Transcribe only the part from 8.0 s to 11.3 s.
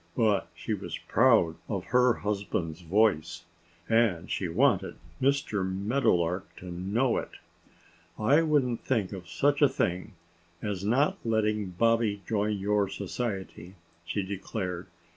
"I wouldn't think of such a thing as not